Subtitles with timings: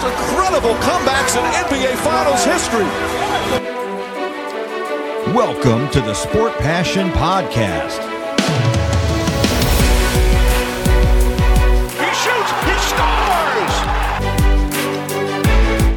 [0.00, 2.84] most incredible comebacks in NBA Finals history.
[5.34, 7.98] Welcome to the Sport Passion Podcast.
[11.98, 13.74] He shoots, he scores!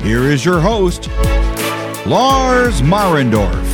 [0.04, 1.10] Here is your host,
[2.06, 3.68] Lars Marendorf.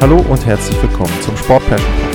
[0.00, 2.11] Hallo und herzlich willkommen zum Sport Passion Podcast.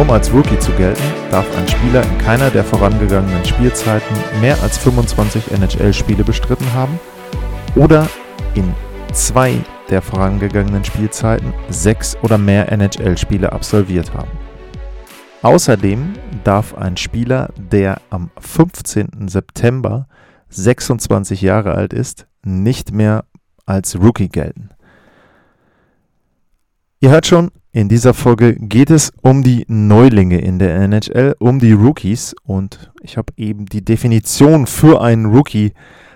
[0.00, 4.78] Um als Rookie zu gelten, darf ein Spieler in keiner der vorangegangenen Spielzeiten mehr als
[4.78, 6.98] 25 NHL-Spiele bestritten haben
[7.76, 8.08] oder
[8.54, 8.74] in
[9.12, 9.58] zwei
[9.90, 14.30] der vorangegangenen Spielzeiten sechs oder mehr NHL-Spiele absolviert haben.
[15.42, 19.28] Außerdem darf ein Spieler, der am 15.
[19.28, 20.08] September
[20.48, 23.26] 26 Jahre alt ist, nicht mehr
[23.66, 24.70] als Rookie gelten.
[27.00, 31.60] Ihr hört schon, in dieser Folge geht es um die Neulinge in der NHL, um
[31.60, 35.72] die Rookies und ich habe eben die Definition für einen Rookie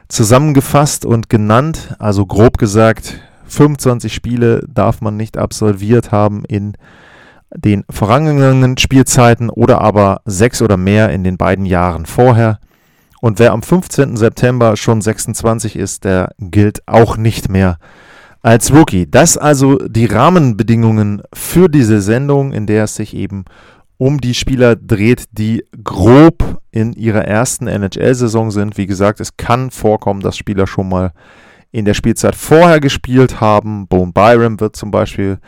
[0.09, 6.77] zusammengefasst und genannt, also grob gesagt, 25 Spiele darf man nicht absolviert haben in
[7.55, 12.59] den vorangegangenen Spielzeiten oder aber sechs oder mehr in den beiden Jahren vorher.
[13.21, 14.17] Und wer am 15.
[14.17, 17.79] September schon 26 ist, der gilt auch nicht mehr
[18.45, 19.11] als Rookie.
[19.11, 23.47] Das also die Rahmenbedingungen für diese Sendung, in der es sich eben
[23.97, 28.77] um die Spieler dreht, die grob in ihrer ersten NHL-Saison sind.
[28.77, 31.13] Wie gesagt, es kann vorkommen, dass Spieler schon mal
[31.73, 33.89] in der Spielzeit vorher gespielt haben.
[33.89, 35.39] Bone Byram wird zum Beispiel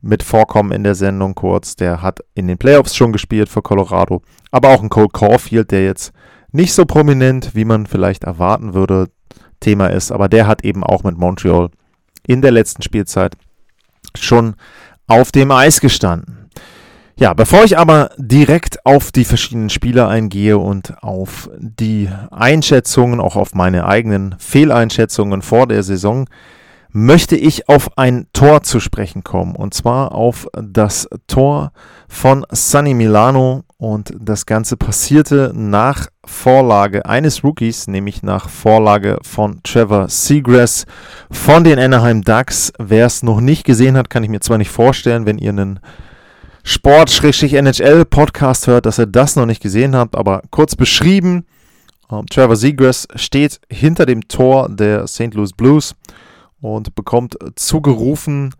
[0.00, 1.74] mit vorkommen in der Sendung kurz.
[1.74, 4.22] Der hat in den Playoffs schon gespielt für Colorado.
[4.52, 6.12] Aber auch ein Cole Caulfield, der jetzt
[6.52, 9.08] nicht so prominent, wie man vielleicht erwarten würde,
[9.58, 10.12] Thema ist.
[10.12, 11.70] Aber der hat eben auch mit Montreal
[12.26, 13.36] in der letzten Spielzeit
[14.16, 14.54] schon
[15.06, 16.50] auf dem Eis gestanden.
[17.16, 23.36] Ja, bevor ich aber direkt auf die verschiedenen Spieler eingehe und auf die Einschätzungen, auch
[23.36, 26.28] auf meine eigenen Fehleinschätzungen vor der Saison,
[26.96, 29.56] möchte ich auf ein Tor zu sprechen kommen.
[29.56, 31.72] Und zwar auf das Tor
[32.06, 33.64] von Sunny Milano.
[33.78, 40.86] Und das Ganze passierte nach Vorlage eines Rookies, nämlich nach Vorlage von Trevor Seagrass
[41.32, 42.72] von den Anaheim Ducks.
[42.78, 45.80] Wer es noch nicht gesehen hat, kann ich mir zwar nicht vorstellen, wenn ihr einen
[46.62, 51.44] Sport-NHL-Podcast hört, dass ihr das noch nicht gesehen habt, aber kurz beschrieben.
[52.08, 55.34] Ähm, Trevor Seagrass steht hinter dem Tor der St.
[55.34, 55.96] Louis Blues
[56.64, 58.54] und bekommt zugerufen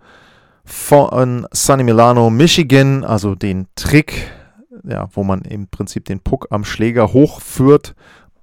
[0.62, 4.30] von Sunny Milano, Michigan, also den Trick,
[4.86, 7.94] ja, wo man im Prinzip den Puck am Schläger hochführt.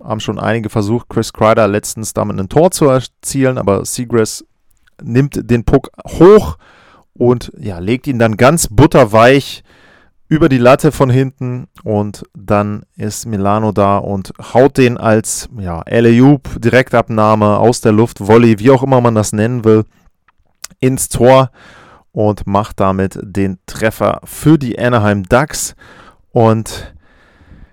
[0.03, 4.43] Haben schon einige versucht, Chris Kreider letztens damit ein Tor zu erzielen, aber Seagrass
[4.99, 6.57] nimmt den Puck hoch
[7.13, 9.63] und ja, legt ihn dann ganz butterweich
[10.31, 15.81] über die Latte von hinten und dann ist Milano da und haut den als ja,
[15.81, 19.83] Alley-Oop, Direktabnahme aus der Luft, Volley, wie auch immer man das nennen will,
[20.79, 21.51] ins Tor
[22.13, 25.75] und macht damit den Treffer für die Anaheim Ducks.
[26.31, 26.95] Und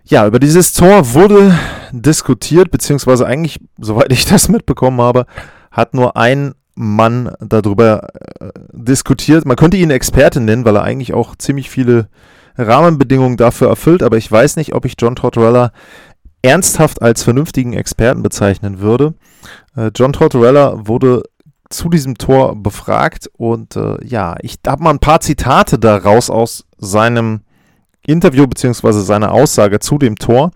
[0.03, 1.57] ja, über dieses Tor wurde
[1.93, 5.27] diskutiert, beziehungsweise eigentlich, soweit ich das mitbekommen habe,
[5.71, 8.09] hat nur ein Mann darüber
[8.41, 9.47] äh, diskutiert.
[9.47, 12.09] Man könnte ihn Experte nennen, weil er eigentlich auch ziemlich viele
[12.59, 15.73] Rahmenbedingungen dafür erfüllt, aber ich weiß nicht, ob ich John Tortorella
[16.43, 19.15] ernsthaft als vernünftigen Experten bezeichnen würde.
[19.77, 21.23] Äh, John Tortorella wurde
[21.71, 26.65] zu diesem Tor befragt und äh, ja, ich habe mal ein paar Zitate daraus aus
[26.79, 27.43] seinem
[28.07, 28.93] Interview bzw.
[28.93, 30.51] seiner Aussage zu dem Tor.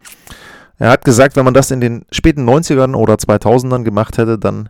[0.79, 4.69] Er hat gesagt, wenn man das in den späten 90ern oder 2000ern gemacht hätte, dann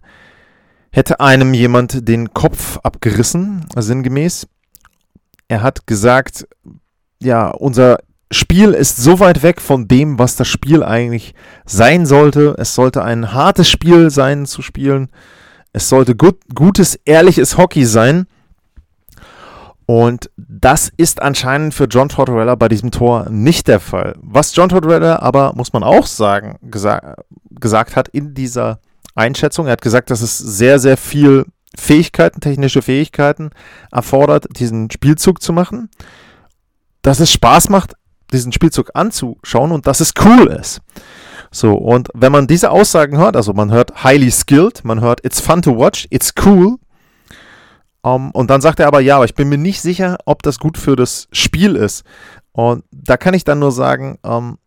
[0.91, 4.47] hätte einem jemand den Kopf abgerissen, sinngemäß.
[5.49, 6.47] Er hat gesagt,
[7.23, 7.99] ja, unser
[8.31, 11.35] Spiel ist so weit weg von dem, was das Spiel eigentlich
[11.65, 12.55] sein sollte.
[12.59, 15.09] Es sollte ein hartes Spiel sein zu spielen.
[15.73, 18.27] Es sollte gut, gutes, ehrliches Hockey sein.
[19.85, 24.15] Und das ist anscheinend für John Tortorella bei diesem Tor nicht der Fall.
[24.23, 27.17] Was John Tortorella aber, muss man auch sagen, gesa
[27.51, 28.81] gesagt hat in dieser
[29.15, 31.45] Einschätzung, er hat gesagt, dass es sehr, sehr viel
[31.77, 33.51] Fähigkeiten, technische Fähigkeiten
[33.91, 35.91] erfordert, diesen Spielzug zu machen
[37.03, 37.95] dass es Spaß macht,
[38.33, 40.81] diesen Spielzug anzuschauen und dass es cool ist.
[41.51, 45.41] So, und wenn man diese Aussagen hört, also man hört highly skilled, man hört it's
[45.41, 46.79] fun to watch, it's cool,
[48.03, 50.59] um, und dann sagt er aber, ja, aber ich bin mir nicht sicher, ob das
[50.59, 52.05] gut für das Spiel ist.
[52.51, 54.59] Und da kann ich dann nur sagen, um,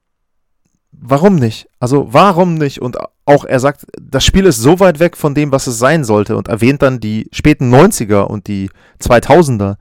[0.91, 1.67] warum nicht?
[1.79, 2.81] Also warum nicht?
[2.81, 6.05] Und auch er sagt, das Spiel ist so weit weg von dem, was es sein
[6.05, 8.69] sollte und erwähnt dann die späten 90er und die
[9.01, 9.75] 2000er,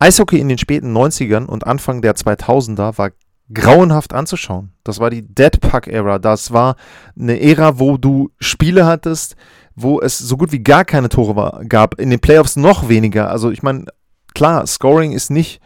[0.00, 3.10] Eishockey in den späten 90ern und Anfang der 2000er war
[3.52, 4.72] grauenhaft anzuschauen.
[4.82, 6.18] Das war die Dead Puck Era.
[6.18, 6.76] Das war
[7.18, 9.36] eine Ära, wo du Spiele hattest,
[9.74, 12.00] wo es so gut wie gar keine Tore war, gab.
[12.00, 13.30] In den Playoffs noch weniger.
[13.30, 13.86] Also ich meine,
[14.34, 15.60] klar, Scoring ist nicht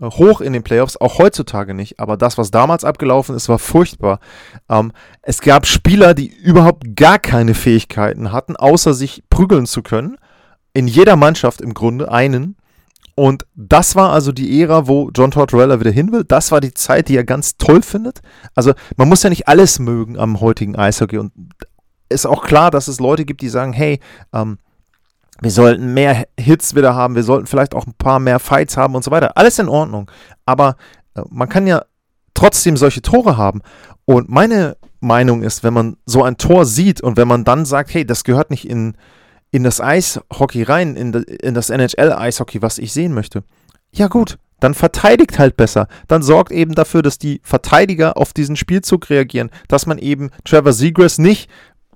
[0.00, 2.00] äh, hoch in den Playoffs, auch heutzutage nicht.
[2.00, 4.20] Aber das, was damals abgelaufen ist, war furchtbar.
[4.68, 4.92] Ähm,
[5.22, 10.16] es gab Spieler, die überhaupt gar keine Fähigkeiten hatten, außer sich prügeln zu können.
[10.72, 12.56] In jeder Mannschaft im Grunde einen.
[13.18, 16.22] Und das war also die Ära, wo John Tortorella wieder hin will.
[16.22, 18.20] Das war die Zeit, die er ganz toll findet.
[18.54, 21.18] Also man muss ja nicht alles mögen am heutigen Eishockey.
[21.18, 21.32] Und
[22.08, 23.98] ist auch klar, dass es Leute gibt, die sagen, hey,
[24.32, 24.58] ähm,
[25.40, 28.94] wir sollten mehr Hits wieder haben, wir sollten vielleicht auch ein paar mehr Fights haben
[28.94, 29.36] und so weiter.
[29.36, 30.08] Alles in Ordnung.
[30.46, 30.76] Aber
[31.16, 31.82] äh, man kann ja
[32.34, 33.62] trotzdem solche Tore haben.
[34.04, 37.92] Und meine Meinung ist, wenn man so ein Tor sieht und wenn man dann sagt,
[37.92, 38.96] hey, das gehört nicht in
[39.50, 43.44] in das Eishockey rein, in, das NHL-Eishockey, was ich sehen möchte.
[43.92, 45.88] Ja gut, dann verteidigt halt besser.
[46.06, 50.72] Dann sorgt eben dafür, dass die Verteidiger auf diesen Spielzug reagieren, dass man eben Trevor
[50.72, 51.48] Seagrass nicht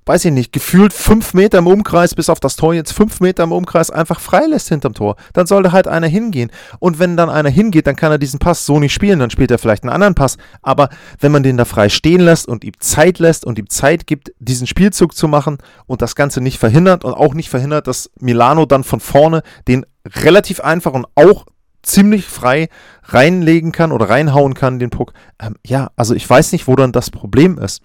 [0.06, 3.44] weiß ich nicht, gefühlt fünf Meter im Umkreis, bis auf das Tor jetzt fünf Meter
[3.44, 5.16] im Umkreis einfach freilässt hinterm Tor.
[5.32, 6.50] Dann sollte halt einer hingehen.
[6.80, 9.50] Und wenn dann einer hingeht, dann kann er diesen Pass so nicht spielen, dann spielt
[9.50, 10.38] er vielleicht einen anderen Pass.
[10.62, 10.88] Aber
[11.20, 14.32] wenn man den da frei stehen lässt und ihm Zeit lässt und ihm Zeit gibt,
[14.38, 18.66] diesen Spielzug zu machen und das Ganze nicht verhindert und auch nicht verhindert, dass Milano
[18.66, 21.46] dann von vorne den relativ einfach und auch
[21.82, 22.68] ziemlich frei
[23.04, 25.12] reinlegen kann oder reinhauen kann, den Puck.
[25.40, 27.82] Ähm, ja, also ich weiß nicht, wo dann das Problem ist.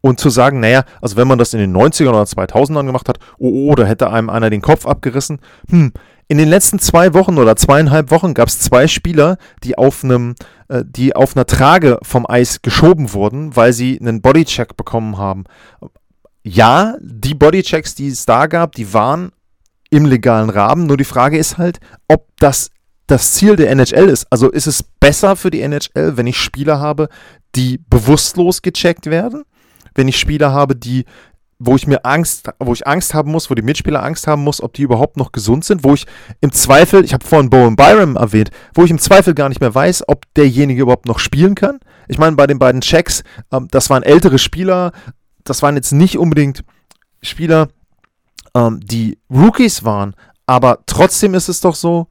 [0.00, 3.18] Und zu sagen, naja, also wenn man das in den 90ern oder 2000ern gemacht hat,
[3.38, 5.40] oh, oh, da hätte einem einer den Kopf abgerissen.
[5.70, 5.92] Hm,
[6.28, 10.34] in den letzten zwei Wochen oder zweieinhalb Wochen gab es zwei Spieler, die auf einem,
[10.68, 15.44] äh, die auf einer Trage vom Eis geschoben wurden, weil sie einen Bodycheck bekommen haben.
[16.44, 19.32] Ja, die Bodychecks, die es da gab, die waren
[19.90, 20.86] im legalen Rahmen.
[20.86, 22.70] Nur die Frage ist halt, ob das
[23.06, 24.26] das Ziel der NHL ist.
[24.30, 27.08] Also ist es besser für die NHL, wenn ich Spieler habe,
[27.54, 29.44] die bewusstlos gecheckt werden?
[29.98, 31.04] Wenn ich Spieler habe, die
[31.60, 34.62] wo ich mir Angst, wo ich Angst haben muss, wo die Mitspieler Angst haben muss,
[34.62, 36.06] ob die überhaupt noch gesund sind, wo ich
[36.40, 39.74] im Zweifel, ich habe vorhin Bowen Byram erwähnt, wo ich im Zweifel gar nicht mehr
[39.74, 41.80] weiß, ob derjenige überhaupt noch spielen kann.
[42.06, 44.92] Ich meine, bei den beiden Checks, ähm, das waren ältere Spieler,
[45.42, 46.62] das waren jetzt nicht unbedingt
[47.22, 47.68] Spieler,
[48.54, 50.14] ähm, die Rookies waren,
[50.46, 52.06] aber trotzdem ist es doch so,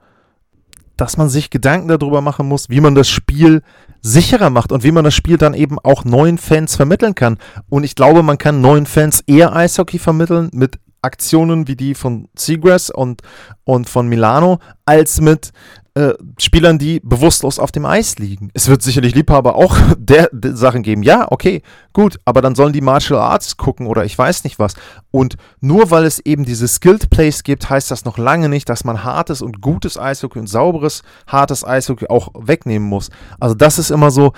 [0.98, 3.62] dass man sich Gedanken darüber machen muss, wie man das Spiel
[4.02, 7.38] sicherer macht und wie man das Spiel dann eben auch neuen Fans vermitteln kann.
[7.70, 12.28] Und ich glaube, man kann neuen Fans eher Eishockey vermitteln mit Aktionen wie die von
[12.36, 13.22] Seagrass und,
[13.64, 15.52] und von Milano, als mit
[15.98, 18.52] äh, Spielern, die bewusstlos auf dem Eis liegen.
[18.54, 21.02] Es wird sicherlich Liebhaber auch der, der, Sachen geben.
[21.02, 24.76] Ja, okay, gut, aber dann sollen die Martial Arts gucken oder ich weiß nicht was.
[25.10, 28.84] Und nur weil es eben diese Skilled Plays gibt, heißt das noch lange nicht, dass
[28.84, 33.10] man hartes und gutes Eishockey und sauberes, hartes Eishockey auch wegnehmen muss.
[33.40, 34.34] Also das ist immer so,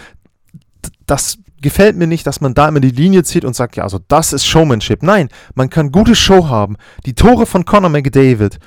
[1.07, 3.99] das gefällt mir nicht, dass man da immer die Linie zieht und sagt, ja, also
[4.07, 5.03] das ist Showmanship.
[5.03, 6.77] Nein, man kann gute Show haben.
[7.05, 8.59] Die Tore von Conor McDavid,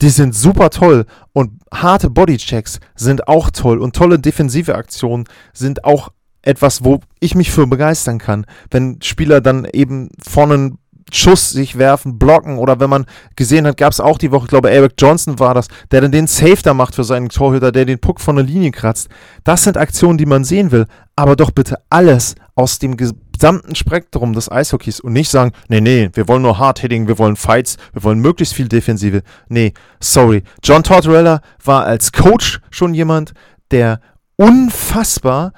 [0.00, 5.84] die sind super toll und harte Bodychecks sind auch toll und tolle defensive Aktionen sind
[5.84, 6.10] auch
[6.42, 10.78] etwas, wo ich mich für begeistern kann, wenn Spieler dann eben vorne einen
[11.12, 14.50] Schuss sich werfen, blocken oder wenn man gesehen hat, gab es auch die Woche, ich
[14.50, 17.84] glaube Eric Johnson war das, der dann den Safe da macht für seinen Torhüter, der
[17.84, 19.08] den Puck von der Linie kratzt.
[19.42, 20.86] Das sind Aktionen, die man sehen will,
[21.16, 22.96] aber doch bitte alles aus dem
[23.40, 27.36] gesamten Spektrum des Eishockeys und nicht sagen, nee, nee, wir wollen nur Hard-Hitting, wir wollen
[27.36, 29.22] Fights, wir wollen möglichst viel Defensive.
[29.48, 30.42] Nee, sorry.
[30.62, 33.32] John Tortorella war als Coach schon jemand,
[33.70, 34.00] der
[34.36, 35.54] unfassbar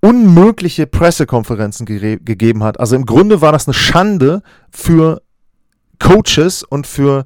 [0.00, 2.80] unmögliche Pressekonferenzen ge gegeben hat.
[2.80, 5.22] Also im Grunde war das eine Schande für
[6.00, 7.24] Coaches und für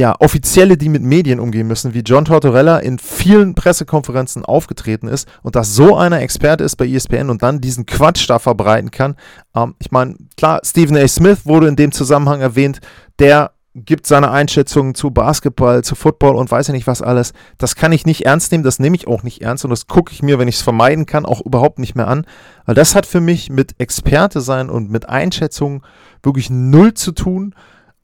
[0.00, 5.28] ja, Offizielle, die mit Medien umgehen müssen, wie John Tortorella in vielen Pressekonferenzen aufgetreten ist
[5.42, 9.14] und dass so einer Experte ist bei ESPN und dann diesen Quatsch da verbreiten kann.
[9.54, 11.06] Ähm, ich meine, klar, Stephen A.
[11.06, 12.80] Smith wurde in dem Zusammenhang erwähnt,
[13.18, 17.34] der gibt seine Einschätzungen zu Basketball, zu Football und weiß ja nicht was alles.
[17.58, 20.14] Das kann ich nicht ernst nehmen, das nehme ich auch nicht ernst und das gucke
[20.14, 22.24] ich mir, wenn ich es vermeiden kann, auch überhaupt nicht mehr an.
[22.64, 25.82] Weil das hat für mich mit Experte sein und mit Einschätzungen
[26.22, 27.54] wirklich null zu tun.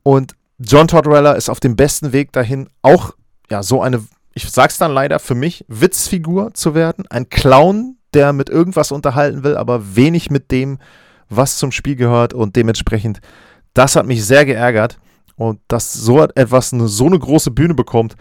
[0.03, 3.13] Und John Tortorella ist auf dem besten Weg dahin, auch
[3.51, 4.03] ja so eine,
[4.35, 7.05] ich sag's dann leider für mich, Witzfigur zu werden.
[7.11, 10.79] Ein Clown, der mit irgendwas unterhalten will, aber wenig mit dem,
[11.29, 13.21] was zum Spiel gehört und dementsprechend,
[13.75, 14.99] das hat mich sehr geärgert.
[15.39, 18.15] Und dass so etwas eine, so eine große Bühne bekommt.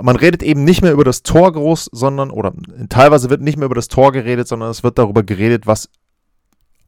[0.00, 2.52] Man redet eben nicht mehr über das Tor groß, sondern, oder
[2.88, 5.88] teilweise wird nicht mehr über das Tor geredet, sondern es wird darüber geredet, was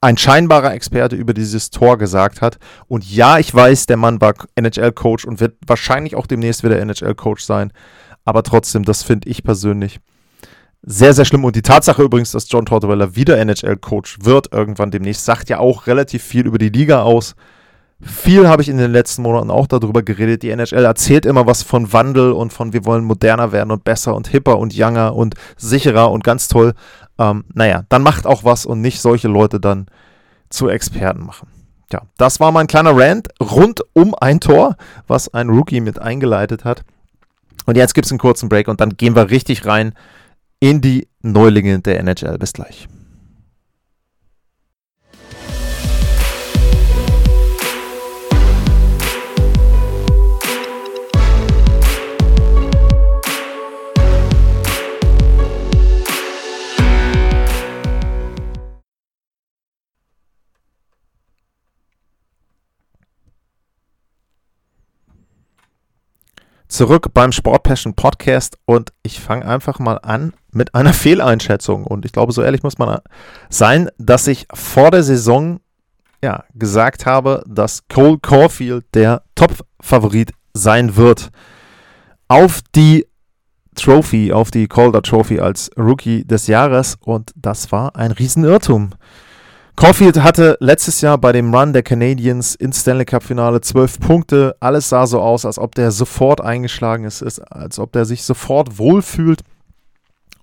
[0.03, 2.59] ein scheinbarer Experte über dieses Tor gesagt hat.
[2.89, 7.43] Und ja, ich weiß, der Mann war NHL-Coach und wird wahrscheinlich auch demnächst wieder NHL-Coach
[7.43, 7.73] sein.
[8.25, 10.01] Aber trotzdem, das finde ich persönlich
[10.83, 11.45] sehr, sehr schlimm.
[11.45, 15.87] Und die Tatsache übrigens, dass John Tortorella wieder NHL-Coach wird, irgendwann demnächst, sagt ja auch
[15.87, 17.37] relativ viel über die Liga aus.
[18.05, 20.43] Viel habe ich in den letzten Monaten auch darüber geredet.
[20.43, 24.15] Die NHL erzählt immer was von Wandel und von wir wollen moderner werden und besser
[24.17, 26.75] und hipper und younger und sicherer und ganz toll.
[27.19, 29.87] Ähm, naja, dann macht auch was und nicht solche Leute dann
[30.51, 31.49] zu Experten machen.
[31.93, 36.65] Ja, das war mein kleiner Rant rund um ein Tor, was ein Rookie mit eingeleitet
[36.65, 36.83] hat.
[37.67, 39.93] Und jetzt gibt es einen kurzen Break und dann gehen wir richtig rein
[40.59, 42.39] in die Neulinge der NHL.
[42.39, 42.89] Bis gleich.
[66.73, 71.85] Zurück beim Sport Passion Podcast und ich fange einfach mal an mit einer Fehleinschätzung.
[71.85, 72.99] Und ich glaube, so ehrlich muss man
[73.51, 75.61] sein, dass ich vor der Saison
[76.25, 81.31] ja, gesagt habe, dass Cole Caulfield der Top-Favorit sein wird
[82.29, 83.07] auf die
[83.75, 86.97] Trophy, auf die Calder Trophy als Rookie des Jahres.
[87.01, 88.91] Und das war ein Riesenirrtum.
[89.77, 94.55] Caulfield hatte letztes Jahr bei dem Run der Canadiens ins Stanley Cup Finale zwölf Punkte.
[94.61, 98.79] Alles sah so aus, als ob der sofort eingeschlagen ist, als ob der sich sofort
[98.79, 99.43] wohlfühlt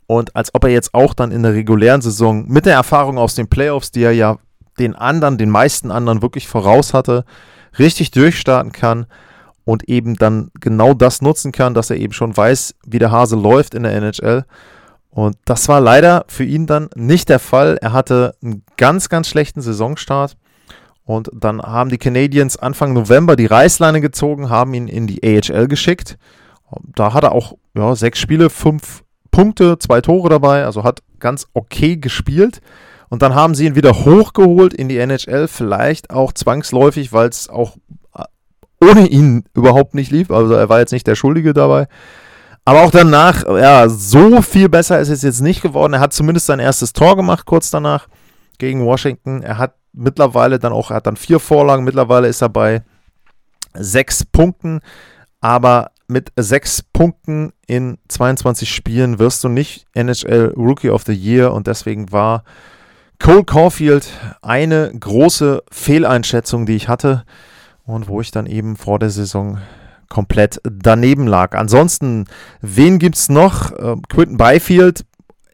[0.07, 3.35] und als ob er jetzt auch dann in der regulären Saison mit der Erfahrung aus
[3.35, 4.37] den Playoffs, die er ja
[4.79, 7.23] den anderen, den meisten anderen wirklich voraus hatte,
[7.77, 9.05] richtig durchstarten kann
[9.65, 13.35] und eben dann genau das nutzen kann, dass er eben schon weiß, wie der Hase
[13.35, 14.45] läuft in der NHL
[15.09, 17.77] und das war leider für ihn dann nicht der Fall.
[17.81, 20.37] Er hatte einen ganz, ganz schlechten Saisonstart.
[21.03, 25.67] Und dann haben die Canadiens Anfang November die Reißleine gezogen, haben ihn in die AHL
[25.67, 26.19] geschickt.
[26.95, 31.47] Da hat er auch ja, sechs Spiele, fünf Punkte, zwei Tore dabei, also hat ganz
[31.53, 32.61] okay gespielt.
[33.09, 37.49] Und dann haben sie ihn wieder hochgeholt in die NHL, vielleicht auch zwangsläufig, weil es
[37.49, 37.77] auch
[38.15, 38.25] äh,
[38.79, 40.29] ohne ihn überhaupt nicht lief.
[40.29, 41.87] Also er war jetzt nicht der Schuldige dabei.
[42.69, 45.93] Aber auch danach, ja, so viel besser ist es jetzt nicht geworden.
[45.93, 48.07] Er hat zumindest sein erstes Tor gemacht kurz danach
[48.59, 49.41] gegen Washington.
[49.41, 51.83] Er hat mittlerweile dann auch, er hat dann vier Vorlagen.
[51.83, 52.83] Mittlerweile ist er bei
[53.73, 54.81] sechs Punkten.
[55.41, 61.51] Aber mit sechs Punkten in 22 Spielen wirst du nicht NHL Rookie of the Year
[61.51, 62.43] und deswegen war
[63.17, 64.07] Cole Caulfield
[64.43, 67.25] eine große Fehleinschätzung, die ich hatte
[67.87, 69.57] und wo ich dann eben vor der Saison
[70.09, 71.55] komplett daneben lag.
[71.55, 72.25] Ansonsten,
[72.61, 73.71] wen gibt es noch?
[73.71, 75.05] Äh, Quinton Byfield,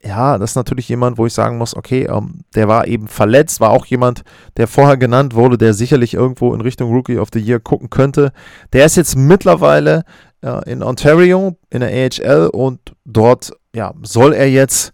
[0.06, 3.60] ja, das ist natürlich jemand, wo ich sagen muss, okay, ähm, der war eben verletzt,
[3.60, 4.24] war auch jemand,
[4.58, 8.32] der vorher genannt wurde, der sicherlich irgendwo in Richtung Rookie of the Year gucken könnte.
[8.72, 10.04] Der ist jetzt mittlerweile
[10.42, 14.94] äh, in Ontario in der AHL und dort ja, soll er jetzt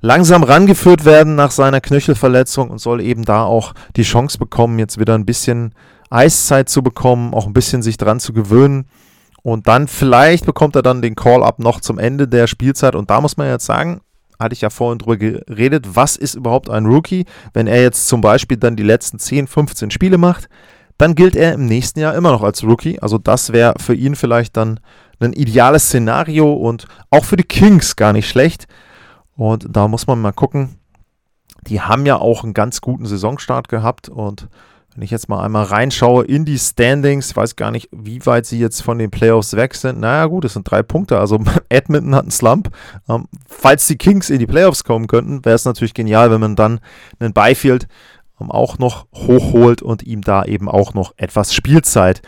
[0.00, 4.98] langsam rangeführt werden nach seiner Knöchelverletzung und soll eben da auch die Chance bekommen, jetzt
[4.98, 5.74] wieder ein bisschen
[6.10, 8.86] Eiszeit zu bekommen, auch ein bisschen sich dran zu gewöhnen.
[9.42, 12.94] Und dann vielleicht bekommt er dann den Call-up noch zum Ende der Spielzeit.
[12.94, 14.00] Und da muss man jetzt sagen,
[14.38, 17.24] hatte ich ja vorhin drüber geredet, was ist überhaupt ein Rookie?
[17.52, 20.48] Wenn er jetzt zum Beispiel dann die letzten 10, 15 Spiele macht,
[20.98, 23.00] dann gilt er im nächsten Jahr immer noch als Rookie.
[23.00, 24.80] Also das wäre für ihn vielleicht dann
[25.20, 28.66] ein ideales Szenario und auch für die Kings gar nicht schlecht.
[29.36, 30.76] Und da muss man mal gucken.
[31.66, 34.48] Die haben ja auch einen ganz guten Saisonstart gehabt und
[35.00, 38.44] wenn ich jetzt mal einmal reinschaue in die Standings, ich weiß gar nicht, wie weit
[38.44, 39.98] sie jetzt von den Playoffs weg sind.
[39.98, 41.18] Naja, gut, es sind drei Punkte.
[41.18, 41.40] Also
[41.70, 42.68] Edmonton hat einen Slump.
[43.08, 46.54] Ähm, falls die Kings in die Playoffs kommen könnten, wäre es natürlich genial, wenn man
[46.54, 46.80] dann
[47.18, 47.88] einen Byfield
[48.42, 52.20] ähm, auch noch hochholt und ihm da eben auch noch etwas Spielzeit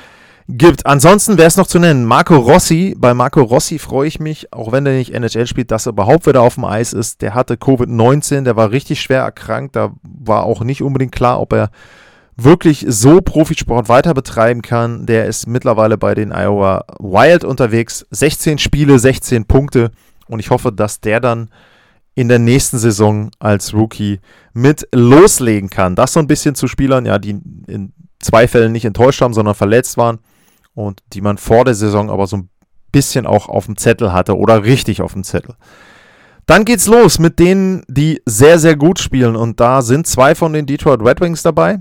[0.49, 0.87] gibt.
[0.87, 2.97] Ansonsten wäre es noch zu nennen, Marco Rossi.
[2.97, 6.27] Bei Marco Rossi freue ich mich, auch wenn er nicht NHL spielt, dass er überhaupt
[6.27, 7.21] wieder auf dem Eis ist.
[7.21, 9.77] Der hatte Covid-19, der war richtig schwer erkrankt.
[9.77, 11.71] Da war auch nicht unbedingt klar, ob er
[12.37, 15.07] wirklich so Profisport weiter betreiben kann.
[15.07, 18.07] Der ist mittlerweile bei den Iowa Wild unterwegs.
[18.11, 19.91] 16 Spiele, 16 Punkte.
[20.27, 21.51] Und ich hoffe, dass der dann
[22.15, 24.21] in der nächsten Saison als Rookie
[24.53, 25.97] mit loslegen kann.
[25.97, 29.55] Das so ein bisschen zu Spielern, ja, die in zwei Fällen nicht enttäuscht haben, sondern
[29.55, 30.19] verletzt waren
[30.75, 32.49] und die man vor der Saison aber so ein
[32.93, 35.57] bisschen auch auf dem Zettel hatte oder richtig auf dem Zettel.
[36.47, 39.37] Dann geht's los mit denen, die sehr, sehr gut spielen.
[39.37, 41.79] Und da sind zwei von den Detroit Red Wings dabei.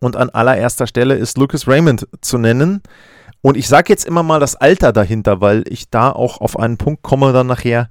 [0.00, 2.82] Und an allererster Stelle ist Lucas Raymond zu nennen.
[3.42, 6.76] Und ich sage jetzt immer mal das Alter dahinter, weil ich da auch auf einen
[6.76, 7.88] Punkt komme dann nachher,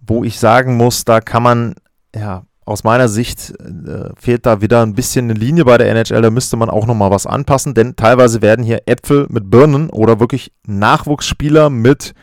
[0.00, 1.74] wo ich sagen muss, da kann man,
[2.14, 6.22] ja, aus meiner Sicht äh, fehlt da wieder ein bisschen eine Linie bei der NHL,
[6.22, 10.20] da müsste man auch nochmal was anpassen, denn teilweise werden hier Äpfel mit Birnen oder
[10.20, 12.14] wirklich Nachwuchsspieler mit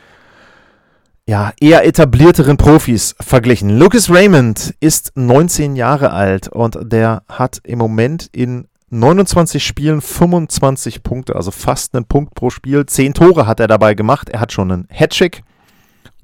[1.27, 3.77] ja, eher etablierteren Profis verglichen.
[3.77, 11.03] Lucas Raymond ist 19 Jahre alt und der hat im Moment in 29 Spielen 25
[11.03, 12.85] Punkte, also fast einen Punkt pro Spiel.
[12.85, 14.29] 10 Tore hat er dabei gemacht.
[14.29, 15.43] Er hat schon einen Hattrick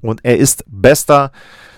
[0.00, 1.30] und er ist bester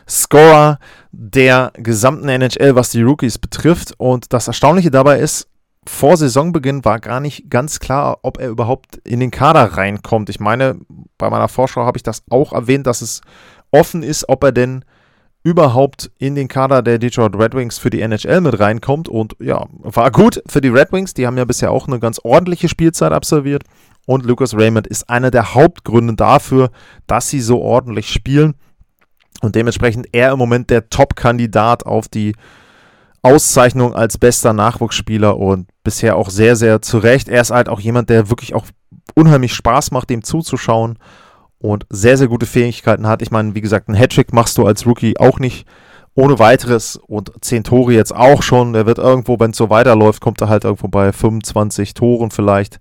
[0.08, 0.78] Scorer
[1.10, 3.94] der gesamten NHL, was die Rookies betrifft.
[3.98, 5.48] Und das Erstaunliche dabei ist,
[5.88, 10.28] vor Saisonbeginn war gar nicht ganz klar, ob er überhaupt in den Kader reinkommt.
[10.30, 10.78] Ich meine,
[11.18, 13.22] bei meiner Vorschau habe ich das auch erwähnt, dass es
[13.70, 14.84] offen ist, ob er denn
[15.46, 19.08] überhaupt in den Kader der Detroit Red Wings für die NHL mit reinkommt.
[19.08, 21.14] Und ja, war gut für die Red Wings.
[21.14, 23.62] Die haben ja bisher auch eine ganz ordentliche Spielzeit absolviert.
[24.06, 26.70] Und Lucas Raymond ist einer der Hauptgründe dafür,
[27.06, 28.54] dass sie so ordentlich spielen.
[29.40, 32.34] Und dementsprechend er im Moment der Top-Kandidat auf die
[33.22, 37.28] Auszeichnung als bester Nachwuchsspieler und bisher auch sehr, sehr zurecht.
[37.28, 38.66] Er ist halt auch jemand, der wirklich auch
[39.14, 40.98] unheimlich Spaß macht, dem zuzuschauen
[41.66, 43.22] und sehr, sehr gute Fähigkeiten hat.
[43.22, 45.66] Ich meine, wie gesagt, einen Hattrick machst du als Rookie auch nicht
[46.14, 48.72] ohne weiteres und 10 Tore jetzt auch schon.
[48.72, 52.80] Der wird irgendwo, wenn es so weiterläuft, kommt er halt irgendwo bei 25 Toren vielleicht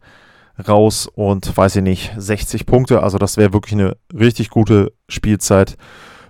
[0.68, 3.04] raus und weiß ich nicht, 60 Punkte.
[3.04, 5.75] Also das wäre wirklich eine richtig gute Spielzeit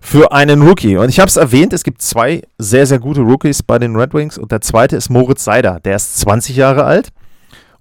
[0.02, 0.98] für einen Rookie.
[0.98, 4.14] Und ich habe es erwähnt, es gibt zwei sehr, sehr gute Rookies bei den Red
[4.14, 4.38] Wings.
[4.38, 5.80] Und der zweite ist Moritz Seider.
[5.80, 7.12] Der ist 20 Jahre alt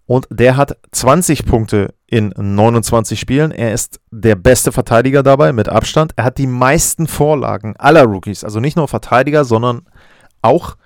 [0.06, 3.50] und der hat 20 Punkte in 29 Spielen.
[3.50, 6.12] Er ist der beste Verteidiger dabei mit Abstand.
[6.16, 8.44] Er hat die meisten Vorlagen aller Rookies.
[8.44, 9.82] Also nicht nur Verteidiger, sondern
[10.42, 10.76] auch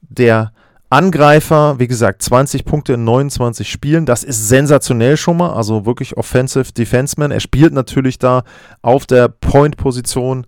[0.00, 0.52] der
[0.88, 6.16] Angreifer, wie gesagt, 20 Punkte in 29 Spielen, das ist sensationell schon mal, also wirklich
[6.16, 7.30] Offensive Defenseman.
[7.30, 8.42] Er spielt natürlich da
[8.82, 10.46] auf der Point-Position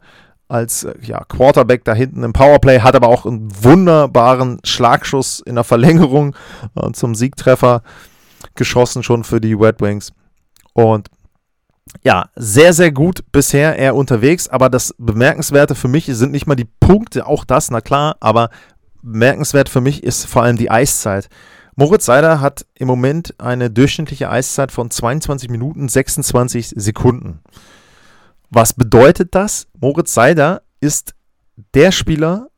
[0.49, 5.55] als äh, ja, Quarterback da hinten im Powerplay, hat aber auch einen wunderbaren Schlagschuss in
[5.55, 6.35] der Verlängerung
[6.75, 7.83] äh, zum Siegtreffer
[8.55, 10.13] geschossen schon für die Red Wings.
[10.73, 11.09] Und
[12.05, 16.55] ja, sehr, sehr gut bisher er unterwegs, aber das Bemerkenswerte für mich sind nicht mal
[16.55, 18.51] die Punkte, auch das, na klar, aber
[19.03, 21.29] bemerkenswert für mich ist vor allem die Eiszeit.
[21.75, 27.41] Moritz Seider hat im Moment eine durchschnittliche Eiszeit von 22 Minuten 26 Sekunden.
[28.51, 29.67] Was bedeutet das?
[29.81, 31.15] Moritz Seider ist
[31.75, 32.49] der Spieler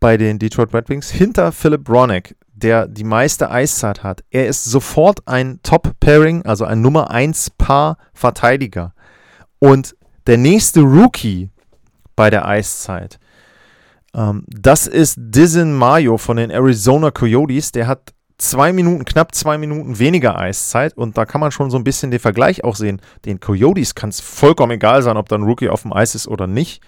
[0.00, 4.24] bei den Detroit Red Wings hinter Philip Bronick, der die meiste Eiszeit hat.
[4.30, 8.94] Er ist sofort ein Top-Pairing, also ein Nummer 1 Paar Verteidiger.
[9.58, 9.94] Und
[10.26, 11.50] der nächste Rookie
[12.16, 13.18] bei der Eiszeit,
[14.14, 17.70] ähm, das ist Dizin Mayo von den Arizona Coyotes.
[17.70, 21.76] Der hat zwei Minuten, knapp zwei Minuten weniger Eiszeit und da kann man schon so
[21.76, 23.02] ein bisschen den Vergleich auch sehen.
[23.26, 26.28] Den Coyotes kann es vollkommen egal sein, ob da ein Rookie auf dem Eis ist
[26.28, 26.82] oder nicht,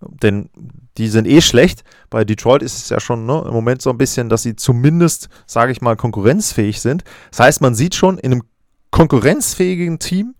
[0.00, 0.50] denn
[0.96, 1.84] die sind eh schlecht.
[2.08, 5.28] Bei Detroit ist es ja schon ne, im Moment so ein bisschen, dass sie zumindest,
[5.46, 7.04] sage ich mal, konkurrenzfähig sind.
[7.30, 8.42] Das heißt, man sieht schon in einem
[8.90, 10.34] konkurrenzfähigen Team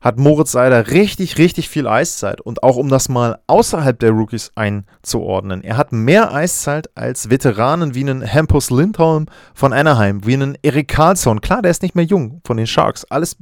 [0.00, 2.40] hat Moritz Seider richtig, richtig viel Eiszeit.
[2.40, 5.62] Und auch um das mal außerhalb der Rookies einzuordnen.
[5.62, 10.88] Er hat mehr Eiszeit als Veteranen wie einen Hampus Lindholm von Anaheim, wie einen Erik
[10.88, 11.40] Karlsson.
[11.40, 13.04] Klar, der ist nicht mehr jung von den Sharks.
[13.04, 13.36] Alles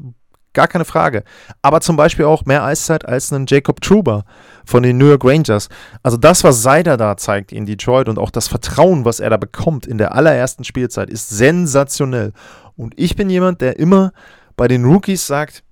[0.58, 1.22] gar keine Frage.
[1.62, 4.24] Aber zum Beispiel auch mehr Eiszeit als einen Jacob Truber
[4.66, 5.68] von den New York Rangers.
[6.02, 9.36] Also das, was Seider da zeigt in Detroit und auch das Vertrauen, was er da
[9.36, 12.32] bekommt in der allerersten Spielzeit, ist sensationell.
[12.76, 14.10] Und ich bin jemand, der immer
[14.56, 15.62] bei den Rookies sagt,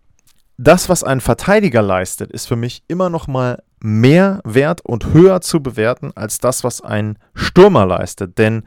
[0.57, 5.40] das, was ein Verteidiger leistet, ist für mich immer noch mal mehr wert und höher
[5.40, 8.38] zu bewerten als das, was ein Stürmer leistet.
[8.38, 8.62] Denn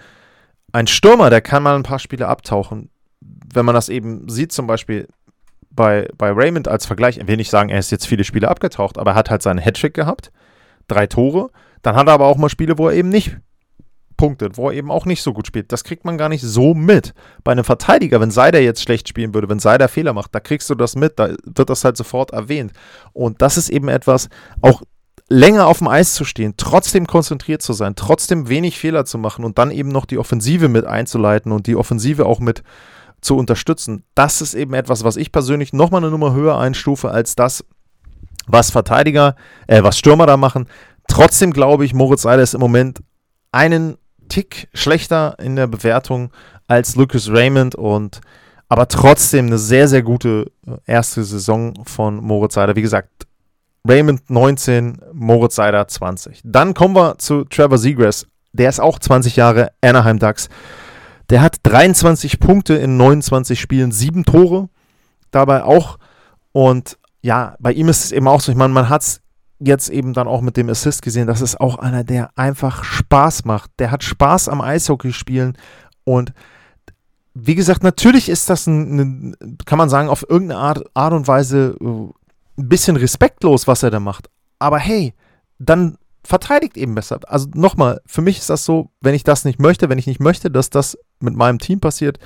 [0.73, 2.89] ein Stürmer, der kann mal ein paar Spiele abtauchen.
[3.21, 5.07] Wenn man das eben sieht, zum Beispiel
[5.79, 8.97] bei, bei Raymond als Vergleich, ich will nicht sagen, er ist jetzt viele Spiele abgetaucht,
[8.97, 10.29] aber er hat halt seinen Hattrick gehabt,
[10.89, 11.51] drei Tore.
[11.83, 13.37] Dann hat er aber auch mal Spiele, wo er eben nicht
[14.17, 15.71] punktet, wo er eben auch nicht so gut spielt.
[15.71, 17.13] Das kriegt man gar nicht so mit.
[17.45, 20.69] Bei einem Verteidiger, wenn Seider jetzt schlecht spielen würde, wenn Seider Fehler macht, da kriegst
[20.69, 22.73] du das mit, da wird das halt sofort erwähnt.
[23.13, 24.27] Und das ist eben etwas,
[24.59, 24.81] auch
[25.29, 29.45] länger auf dem Eis zu stehen, trotzdem konzentriert zu sein, trotzdem wenig Fehler zu machen
[29.45, 32.63] und dann eben noch die Offensive mit einzuleiten und die Offensive auch mit
[33.21, 34.03] zu unterstützen.
[34.15, 37.65] Das ist eben etwas, was ich persönlich nochmal eine Nummer höher einstufe als das,
[38.47, 39.35] was Verteidiger,
[39.67, 40.67] äh, was Stürmer da machen.
[41.07, 43.01] Trotzdem glaube ich, Moritz Seider ist im Moment
[43.51, 43.97] einen
[44.29, 46.31] Tick schlechter in der Bewertung
[46.67, 48.21] als Lucas Raymond und
[48.69, 52.75] aber trotzdem eine sehr, sehr gute äh, erste Saison von Moritz Seider.
[52.75, 53.09] Wie gesagt,
[53.87, 56.41] Raymond 19, Moritz Seider 20.
[56.43, 58.27] Dann kommen wir zu Trevor Seagrass.
[58.53, 60.49] Der ist auch 20 Jahre Anaheim Ducks.
[61.29, 64.69] Der hat 23 Punkte in 29 Spielen, 7 Tore
[65.31, 65.99] dabei auch.
[66.51, 69.21] Und ja, bei ihm ist es eben auch so, ich meine, man hat es
[69.59, 73.45] jetzt eben dann auch mit dem Assist gesehen, das ist auch einer, der einfach Spaß
[73.45, 73.71] macht.
[73.77, 75.57] Der hat Spaß am Eishockey spielen
[76.03, 76.33] und
[77.35, 81.27] wie gesagt, natürlich ist das ein, ein, kann man sagen, auf irgendeine Art, Art und
[81.27, 84.29] Weise äh, ein bisschen respektlos, was er da macht.
[84.57, 85.13] aber hey,
[85.59, 87.19] dann verteidigt eben besser.
[87.27, 90.19] Also nochmal, für mich ist das so, wenn ich das nicht möchte, wenn ich nicht
[90.19, 92.19] möchte, dass das mit meinem Team passiert,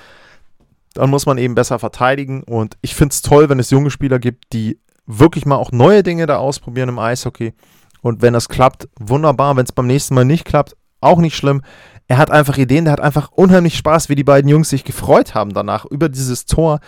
[0.94, 2.44] dann muss man eben besser verteidigen.
[2.44, 6.04] Und ich finde es toll, wenn es junge Spieler gibt, die wirklich mal auch neue
[6.04, 7.54] Dinge da ausprobieren im Eishockey.
[8.02, 9.56] Und wenn das klappt, wunderbar.
[9.56, 11.62] Wenn es beim nächsten Mal nicht klappt, auch nicht schlimm.
[12.08, 15.36] Er hat einfach Ideen, der hat einfach unheimlich Spaß, wie die beiden Jungs sich gefreut
[15.36, 16.80] haben danach über dieses Tor.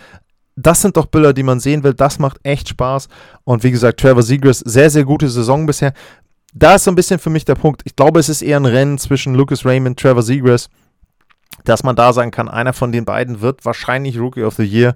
[0.56, 1.94] Das sind doch Bilder, die man sehen will.
[1.94, 3.08] Das macht echt Spaß.
[3.44, 5.92] Und wie gesagt, Trevor Zegras, sehr, sehr gute Saison bisher.
[6.58, 7.82] Da ist so ein bisschen für mich der Punkt.
[7.84, 10.68] Ich glaube, es ist eher ein Rennen zwischen Lucas Raymond, Trevor Zegras
[11.64, 14.94] dass man da sagen kann, einer von den beiden wird wahrscheinlich Rookie of the Year.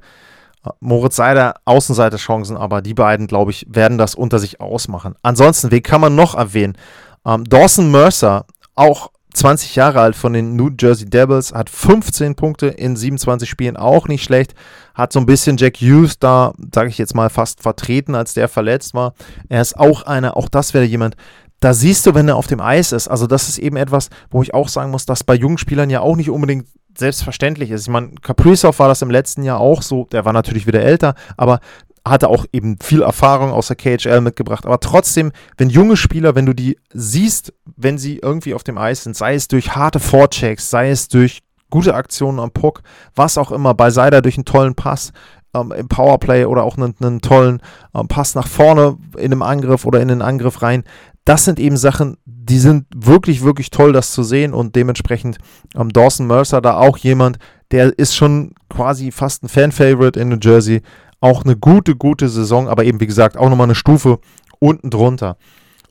[0.81, 5.14] Moritz Seider, Außenseiterchancen, aber die beiden, glaube ich, werden das unter sich ausmachen.
[5.23, 6.77] Ansonsten, wen kann man noch erwähnen?
[7.25, 8.44] Ähm, Dawson Mercer,
[8.75, 13.79] auch 20 Jahre alt von den New Jersey Devils, hat 15 Punkte in 27 Spielen,
[13.79, 14.55] auch nicht schlecht.
[14.94, 18.49] Hat so ein bisschen Jack Hughes da, sage ich jetzt mal, fast vertreten, als der
[18.49, 19.14] verletzt war.
[19.49, 21.16] Er ist auch einer, auch das wäre jemand,
[21.61, 23.09] da siehst du, wenn er auf dem Eis ist.
[23.09, 26.01] Also, das ist eben etwas, wo ich auch sagen muss, dass bei jungen Spielern ja
[26.01, 27.83] auch nicht unbedingt selbstverständlich ist.
[27.83, 30.07] Ich meine, Kaprizov war das im letzten Jahr auch so.
[30.11, 31.61] Der war natürlich wieder älter, aber
[32.07, 34.64] hatte auch eben viel Erfahrung aus der KHL mitgebracht.
[34.64, 39.05] Aber trotzdem, wenn junge Spieler, wenn du die siehst, wenn sie irgendwie auf dem Eis
[39.05, 42.83] sind, sei es durch harte Vorchecks, sei es durch gute Aktionen am Puck,
[43.14, 45.12] was auch immer, bei Seider durch einen tollen Pass,
[45.55, 47.61] ähm, im Powerplay oder auch einen, einen tollen
[47.94, 50.85] ähm, Pass nach vorne in einem Angriff oder in den Angriff rein,
[51.30, 55.38] das sind eben Sachen, die sind wirklich, wirklich toll, das zu sehen und dementsprechend
[55.76, 57.38] ähm, Dawson Mercer da auch jemand,
[57.70, 60.82] der ist schon quasi fast ein Fan-Favorite in New Jersey.
[61.20, 64.18] Auch eine gute, gute Saison, aber eben wie gesagt auch nochmal eine Stufe
[64.58, 65.36] unten drunter.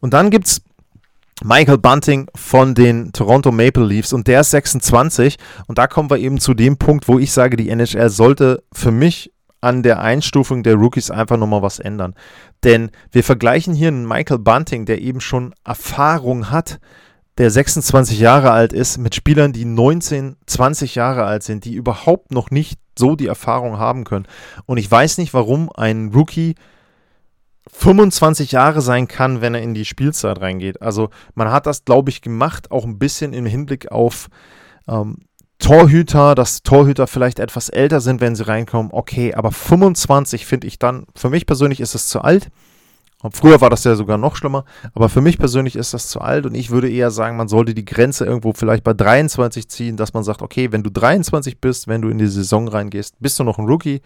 [0.02, 0.62] Und dann gibt es
[1.42, 6.18] Michael Bunting von den Toronto Maple Leafs und der ist 26 und da kommen wir
[6.18, 10.64] eben zu dem Punkt, wo ich sage, die NHL sollte für mich an der Einstufung
[10.64, 12.16] der Rookies einfach nochmal was ändern.
[12.64, 16.80] Denn wir vergleichen hier einen Michael Bunting, der eben schon Erfahrung hat,
[17.38, 22.32] der 26 Jahre alt ist, mit Spielern, die 19, 20 Jahre alt sind, die überhaupt
[22.32, 24.28] noch nicht so die Erfahrung haben können.
[24.66, 26.56] Und ich weiß nicht, warum ein Rookie
[27.72, 30.82] 25 Jahre sein kann, wenn er in die Spielzeit reingeht.
[30.82, 34.28] Also man hat das, glaube ich, gemacht, auch ein bisschen im Hinblick auf
[34.88, 35.20] ähm,
[35.60, 40.80] Torhüter, dass Torhüter vielleicht etwas älter sind, wenn sie reinkommen, okay, aber 25 finde ich
[40.80, 42.50] dann, für mich persönlich ist es zu alt.
[43.32, 46.46] Früher war das ja sogar noch schlimmer, aber für mich persönlich ist das zu alt
[46.46, 50.14] und ich würde eher sagen, man sollte die Grenze irgendwo vielleicht bei 23 ziehen, dass
[50.14, 53.44] man sagt, okay, wenn du 23 bist, wenn du in die Saison reingehst, bist du
[53.44, 54.02] noch ein Rookie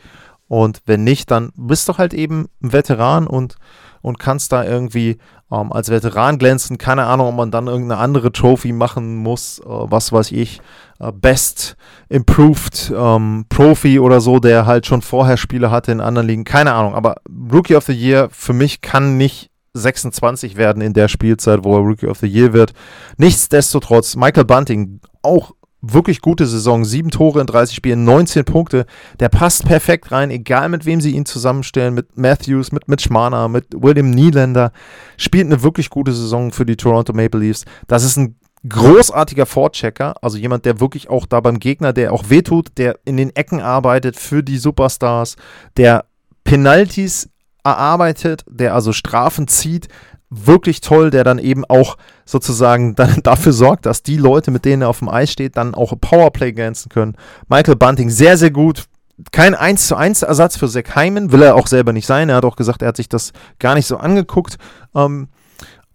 [0.48, 3.56] und wenn nicht, dann bist du halt eben ein Veteran und
[4.04, 5.18] und kannst da irgendwie
[5.50, 6.78] ähm, als Veteran glänzen.
[6.78, 10.60] Keine Ahnung, ob man dann irgendeine andere Trophy machen muss, äh, was weiß ich,
[11.00, 11.78] äh, Best
[12.10, 16.44] Improved ähm, Profi oder so, der halt schon vorher Spiele hatte in anderen Ligen.
[16.44, 17.16] Keine Ahnung, aber
[17.52, 21.82] Rookie of the Year für mich kann nicht 26 werden in der Spielzeit, wo er
[21.82, 22.74] Rookie of the Year wird.
[23.18, 26.86] Nichtsdestotrotz, Michael Bunting, auch wirklich gute Saison.
[26.86, 28.86] Sieben Tore in 30 Spielen, 19 Punkte.
[29.20, 31.94] Der passt perfekt rein, egal mit wem sie ihn zusammenstellen.
[31.94, 34.72] Mit Matthews, mit Mitch Marner, mit William Nylander.
[35.18, 37.66] Spielt eine wirklich gute Saison für die Toronto Maple Leafs.
[37.88, 38.36] Das ist ein
[38.68, 43.18] großartiger Vorchecker, also jemand, der wirklich auch da beim Gegner, der auch wehtut, der in
[43.18, 45.36] den Ecken arbeitet für die Superstars,
[45.76, 46.06] der
[46.46, 47.30] Penalties
[47.66, 49.88] erarbeitet, der also Strafen zieht,
[50.34, 54.84] wirklich toll, der dann eben auch sozusagen dann dafür sorgt, dass die Leute, mit denen
[54.84, 57.16] er auf dem Eis steht, dann auch Powerplay glänzen können.
[57.48, 58.86] Michael Bunting, sehr, sehr gut.
[59.32, 62.30] Kein 1 zu 1 Ersatz für Zach Hyman, will er auch selber nicht sein.
[62.30, 64.58] Er hat auch gesagt, er hat sich das gar nicht so angeguckt,
[64.96, 65.28] ähm,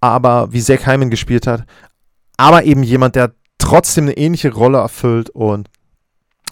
[0.01, 1.65] aber wie Zach Hyman gespielt hat.
[2.37, 5.69] Aber eben jemand, der trotzdem eine ähnliche Rolle erfüllt und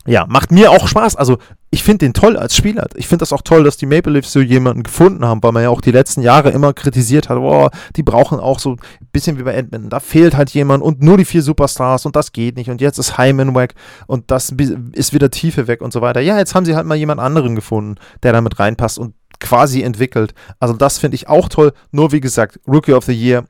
[0.07, 1.17] ja, macht mir auch Spaß.
[1.17, 1.39] Also
[1.71, 2.87] ich finde den toll als Spieler.
[2.95, 5.63] Ich finde das auch toll, dass die Maple Leafs so jemanden gefunden haben, weil man
[5.65, 8.79] ja auch die letzten Jahre immer kritisiert hat, boah, die brauchen auch so ein
[9.13, 9.91] bisschen wie bei Edmonton.
[9.91, 12.71] Da fehlt halt jemand und nur die vier Superstars und das geht nicht.
[12.71, 13.75] Und jetzt ist Hyman weg
[14.07, 14.55] und das
[14.93, 16.21] ist wieder Tiefe weg und so weiter.
[16.21, 20.35] Ja, jetzt haben sie halt mal jemand anderen gefunden, der damit reinpasst und quasi entwickelt.
[20.61, 21.73] Also das finde ich auch toll.
[21.91, 23.45] Nur wie gesagt, Rookie of the Year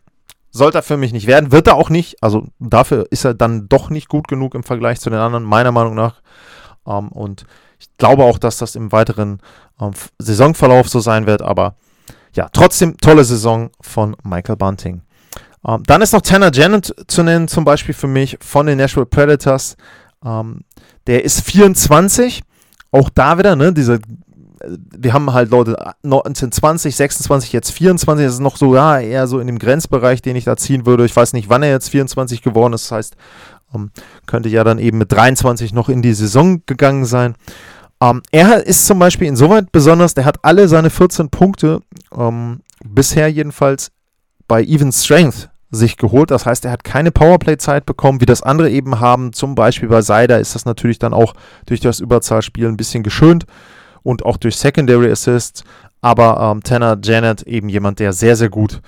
[0.56, 2.22] sollte er für mich nicht werden, wird er auch nicht.
[2.22, 5.72] Also dafür ist er dann doch nicht gut genug im Vergleich zu den anderen, meiner
[5.72, 6.22] Meinung nach.
[6.86, 7.46] Ähm, und
[7.78, 9.40] ich glaube auch, dass das im weiteren
[9.80, 11.76] ähm, Saisonverlauf so sein wird, aber
[12.34, 15.02] ja, trotzdem tolle Saison von Michael Bunting.
[15.66, 19.06] Ähm, dann ist noch Tanner Janet zu nennen, zum Beispiel für mich von den Nashville
[19.06, 19.76] Predators.
[20.24, 20.60] Ähm,
[21.06, 22.42] der ist 24.
[22.92, 24.00] Auch da wieder, ne, diese
[24.64, 28.24] wir haben halt Leute 19, 20, 26, jetzt 24.
[28.24, 31.04] Das ist noch so, ja, eher so in dem Grenzbereich, den ich da ziehen würde.
[31.04, 32.84] Ich weiß nicht, wann er jetzt 24 geworden ist.
[32.84, 33.16] Das heißt,
[33.74, 33.90] ähm,
[34.26, 37.34] könnte ja dann eben mit 23 noch in die Saison gegangen sein.
[38.00, 41.80] Ähm, er ist zum Beispiel insoweit besonders, der hat alle seine 14 Punkte
[42.16, 43.90] ähm, bisher jedenfalls
[44.48, 46.30] bei Even Strength sich geholt.
[46.30, 49.32] Das heißt, er hat keine Powerplay-Zeit bekommen, wie das andere eben haben.
[49.32, 51.34] Zum Beispiel bei Seider ist das natürlich dann auch
[51.66, 53.46] durch das Überzahlspiel ein bisschen geschönt
[54.06, 55.64] und auch durch Secondary Assists.
[56.00, 58.80] Aber ähm, Tanner Janet eben jemand, der sehr, sehr gut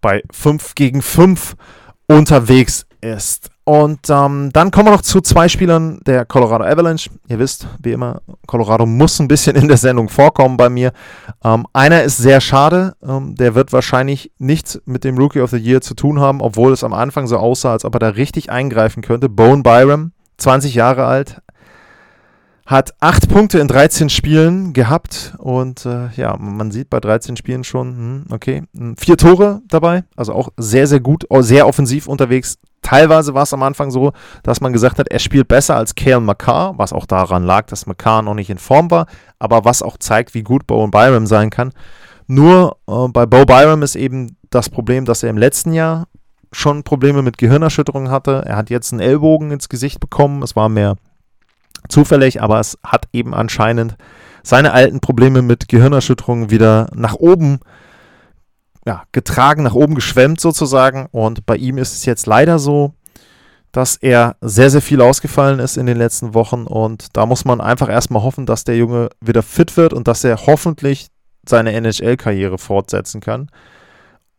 [0.00, 1.56] bei 5 gegen 5
[2.06, 3.50] unterwegs ist.
[3.64, 7.10] Und ähm, dann kommen wir noch zu zwei Spielern der Colorado Avalanche.
[7.28, 10.92] Ihr wisst, wie immer, Colorado muss ein bisschen in der Sendung vorkommen bei mir.
[11.44, 12.94] Ähm, einer ist sehr schade.
[13.02, 16.72] Ähm, der wird wahrscheinlich nichts mit dem Rookie of the Year zu tun haben, obwohl
[16.72, 19.28] es am Anfang so aussah, als ob er da richtig eingreifen könnte.
[19.28, 21.40] Bone Byram, 20 Jahre alt,
[22.70, 27.64] hat 8 Punkte in 13 Spielen gehabt und äh, ja, man sieht bei 13 Spielen
[27.64, 32.58] schon, hm, okay, hm, vier Tore dabei, also auch sehr, sehr gut, sehr offensiv unterwegs.
[32.80, 34.12] Teilweise war es am Anfang so,
[34.44, 37.86] dass man gesagt hat, er spielt besser als Kale McCarr, was auch daran lag, dass
[37.86, 39.06] McCarr noch nicht in Form war,
[39.40, 41.72] aber was auch zeigt, wie gut Bowen Byram sein kann.
[42.28, 46.06] Nur äh, bei Bo Byram ist eben das Problem, dass er im letzten Jahr
[46.52, 48.44] schon Probleme mit Gehirnerschütterungen hatte.
[48.46, 50.44] Er hat jetzt einen Ellbogen ins Gesicht bekommen.
[50.44, 50.94] Es war mehr
[51.90, 53.96] zufällig, aber es hat eben anscheinend
[54.42, 57.60] seine alten Probleme mit Gehirnerschütterungen wieder nach oben
[58.86, 61.06] ja, getragen, nach oben geschwemmt sozusagen.
[61.10, 62.94] Und bei ihm ist es jetzt leider so,
[63.72, 66.66] dass er sehr, sehr viel ausgefallen ist in den letzten Wochen.
[66.66, 70.24] Und da muss man einfach erstmal hoffen, dass der Junge wieder fit wird und dass
[70.24, 71.08] er hoffentlich
[71.46, 73.50] seine NHL-Karriere fortsetzen kann.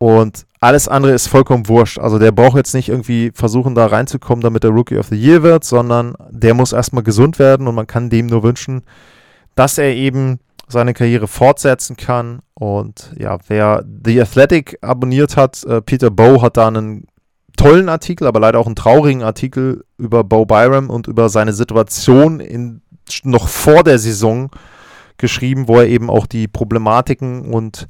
[0.02, 2.00] Und alles andere ist vollkommen wurscht.
[2.00, 5.44] Also der braucht jetzt nicht irgendwie versuchen, da reinzukommen, damit er Rookie of the Year
[5.44, 8.82] wird, sondern der muss erstmal gesund werden und man kann dem nur wünschen,
[9.54, 12.40] dass er eben seine Karriere fortsetzen kann.
[12.56, 17.06] Und ja, wer The Athletic abonniert hat, äh, Peter Bow hat da einen
[17.56, 22.40] tollen Artikel, aber leider auch einen traurigen Artikel über Bo Byram und über seine Situation
[22.40, 22.82] in,
[23.24, 24.50] noch vor der Saison
[25.18, 27.88] geschrieben, wo er eben auch die Problematiken und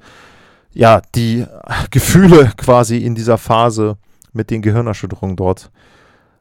[0.73, 1.45] ja, die
[1.91, 3.97] Gefühle quasi in dieser Phase
[4.33, 5.71] mit den Gehirnerschütterungen dort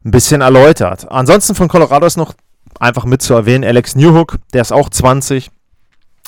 [0.04, 1.10] ein bisschen erläutert.
[1.10, 2.34] Ansonsten von Colorado ist noch
[2.78, 5.50] einfach mit zu erwähnen, Alex Newhook, der ist auch 20,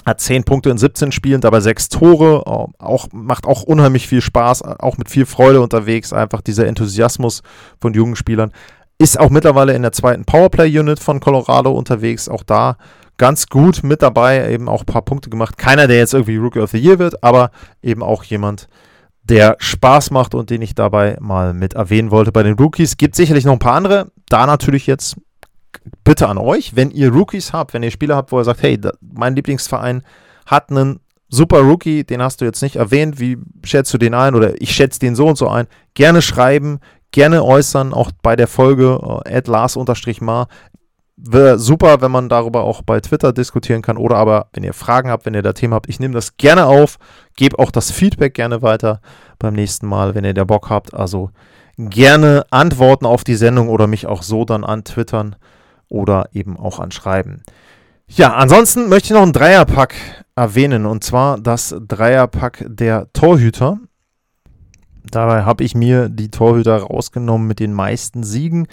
[0.04, 4.62] hat 10 Punkte in 17 Spielen, dabei 6 Tore, auch, macht auch unheimlich viel Spaß,
[4.62, 7.42] auch mit viel Freude unterwegs, einfach dieser Enthusiasmus
[7.80, 8.52] von jungen Spielern.
[8.98, 12.76] Ist auch mittlerweile in der zweiten Powerplay-Unit von Colorado unterwegs, auch da
[13.18, 15.59] ganz gut mit dabei, eben auch ein paar Punkte gemacht.
[15.59, 17.51] Keiner, der jetzt irgendwie Rookie of the Year wird, aber
[17.83, 18.68] eben auch jemand,
[19.22, 22.96] der Spaß macht und den ich dabei mal mit erwähnen wollte bei den Rookies.
[22.96, 24.11] Gibt sicherlich noch ein paar andere.
[24.29, 25.16] Da natürlich jetzt
[26.05, 28.79] bitte an euch, wenn ihr Rookies habt, wenn ihr Spieler habt, wo ihr sagt, hey,
[29.01, 30.03] mein Lieblingsverein
[30.46, 34.35] hat einen super Rookie, den hast du jetzt nicht erwähnt, wie schätzt du den ein
[34.35, 38.48] oder ich schätze den so und so ein, gerne schreiben, gerne äußern, auch bei der
[38.48, 40.48] Folge äh, Lars-Mar
[41.16, 43.96] wäre super, wenn man darüber auch bei Twitter diskutieren kann.
[43.96, 46.66] Oder aber, wenn ihr Fragen habt, wenn ihr da Themen habt, ich nehme das gerne
[46.66, 46.98] auf,
[47.37, 49.01] gebe auch das Feedback gerne weiter
[49.38, 50.94] beim nächsten Mal, wenn ihr da Bock habt.
[50.94, 51.31] Also
[51.79, 55.37] gerne antworten auf die Sendung oder mich auch so dann antwittern
[55.88, 57.42] oder eben auch anschreiben.
[58.09, 59.94] Ja, ansonsten möchte ich noch einen Dreierpack
[60.35, 63.79] erwähnen und zwar das Dreierpack der Torhüter.
[65.05, 68.66] Dabei habe ich mir die Torhüter rausgenommen mit den meisten Siegen.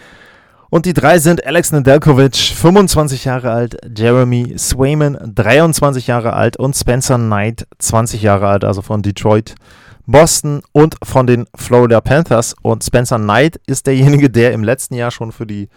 [0.72, 6.76] Und die drei sind Alex Nedeljkovic, 25 Jahre alt, Jeremy Swayman, 23 Jahre alt und
[6.76, 9.56] Spencer Knight, 20 Jahre alt, also von Detroit,
[10.06, 12.56] Boston und von den Florida Panthers.
[12.62, 15.70] Und Spencer Knight ist derjenige, der im letzten Jahr schon für die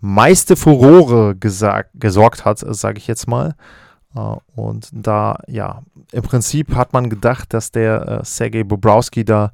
[0.00, 3.54] meiste Furore gesorgt hat, sage ich jetzt mal.
[4.14, 4.20] Äh,
[4.56, 9.52] und da, ja, im Prinzip hat man gedacht, dass der äh, Sergei Bobrowski da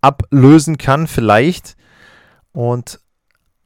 [0.00, 1.76] ablösen kann, vielleicht.
[2.52, 3.00] Und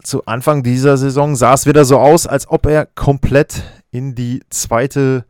[0.04, 4.42] zu Anfang dieser Saison sah es wieder so aus, als ob er komplett in die
[4.50, 5.24] zweite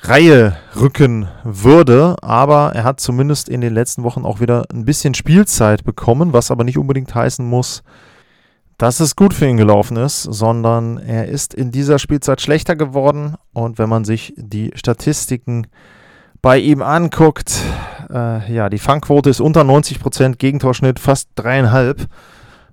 [0.00, 2.16] Reihe rücken würde.
[2.22, 6.50] Aber er hat zumindest in den letzten Wochen auch wieder ein bisschen Spielzeit bekommen, was
[6.50, 7.82] aber nicht unbedingt heißen muss,
[8.78, 13.34] dass es gut für ihn gelaufen ist, sondern er ist in dieser Spielzeit schlechter geworden.
[13.52, 15.66] Und wenn man sich die Statistiken
[16.40, 17.60] bei ihm anguckt,
[18.08, 22.06] äh, ja, die Fangquote ist unter 90%, Gegentorschnitt fast dreieinhalb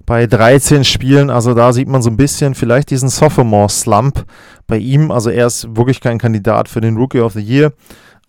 [0.05, 1.29] bei 13 Spielen.
[1.29, 4.25] Also da sieht man so ein bisschen vielleicht diesen Sophomore-Slump
[4.67, 5.11] bei ihm.
[5.11, 7.73] Also er ist wirklich kein Kandidat für den Rookie of the Year.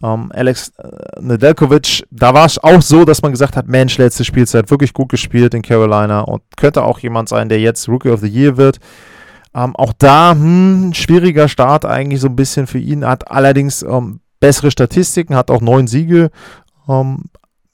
[0.02, 4.24] Ähm, Alex äh, Nedeljkovic, da war es auch so, dass man gesagt hat, Mensch, letzte
[4.24, 8.20] Spielzeit wirklich gut gespielt in Carolina und könnte auch jemand sein, der jetzt Rookie of
[8.20, 8.78] the Year wird.
[9.54, 14.20] Ähm, auch da, hm, schwieriger Start eigentlich so ein bisschen für ihn, hat allerdings ähm,
[14.38, 16.30] bessere Statistiken, hat auch neun Siege,
[16.88, 17.24] ähm,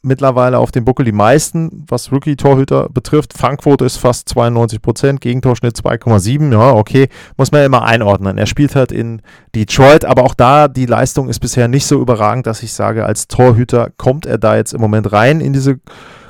[0.02, 3.38] mittlerweile auf dem Buckel die meisten, was Rookie-Torhüter betrifft.
[3.38, 6.52] Fangquote ist fast 92 Prozent, Gegentorschnitt 2,7.
[6.52, 8.36] Ja, okay, muss man ja immer einordnen.
[8.36, 9.22] Er spielt halt in
[9.54, 13.28] Detroit, aber auch da die Leistung ist bisher nicht so überragend, dass ich sage, als
[13.28, 15.78] Torhüter kommt er da jetzt im Moment rein in diese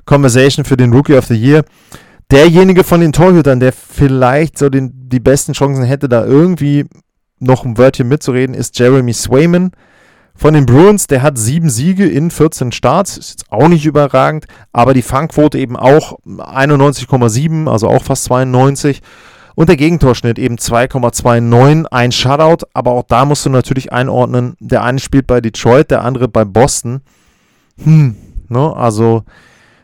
[0.04, 1.64] Conversation für den Rookie of the Year.
[2.30, 6.86] Derjenige von den Torhütern, der vielleicht so den, die besten Chancen hätte, da irgendwie
[7.38, 9.72] noch ein Wörtchen mitzureden, ist Jeremy Swayman
[10.42, 11.06] von den Bruins.
[11.06, 15.56] Der hat sieben Siege in 14 Starts, ist jetzt auch nicht überragend, aber die Fangquote
[15.56, 19.02] eben auch 91,7, also auch fast 92.
[19.54, 24.82] Und der Gegentorschnitt eben 2,29, ein Shutout, aber auch da musst du natürlich einordnen, der
[24.82, 27.02] eine spielt bei Detroit, der andere bei Boston.
[27.80, 28.16] Hm,
[28.48, 29.22] ne, also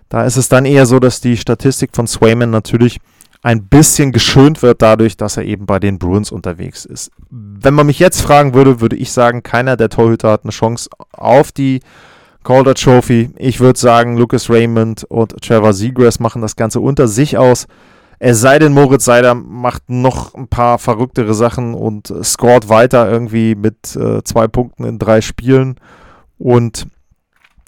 [0.08, 2.98] da ist es dann eher so, dass die Statistik von Swayman natürlich
[3.42, 7.10] ein bisschen geschönt wird dadurch, dass er eben bei den Bruins unterwegs ist.
[7.30, 10.90] Wenn man mich jetzt fragen würde, würde ich sagen, keiner der Torhüter hat eine Chance
[11.12, 11.80] auf die
[12.42, 13.30] Calder Trophy.
[13.36, 17.66] Ich würde sagen, Lucas Raymond und Trevor Seagrass machen das Ganze unter sich aus.
[18.20, 23.54] Es sei denn, Moritz Seider macht noch ein paar verrücktere Sachen und scored weiter irgendwie
[23.54, 25.76] mit äh, zwei Punkten in drei Spielen
[26.36, 26.88] und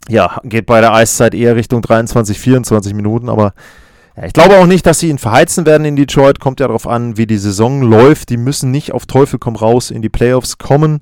[0.08, 3.52] ja, geht bei der Eiszeit eher Richtung 23, 24 Minuten, aber
[4.20, 6.40] ja, ich glaube auch nicht, dass sie ihn verheizen werden in Detroit.
[6.40, 8.28] Kommt ja darauf an, wie die Saison läuft.
[8.28, 11.00] Die müssen nicht auf Teufel komm raus in die Playoffs kommen.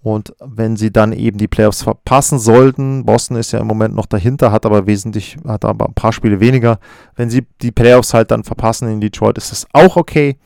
[0.00, 4.06] Und wenn sie dann eben die Playoffs verpassen sollten, Boston ist ja im Moment noch
[4.06, 6.78] dahinter, hat aber wesentlich, hat aber ein paar Spiele weniger.
[7.14, 10.36] Wenn sie die Playoffs halt dann verpassen in Detroit, ist das auch okay.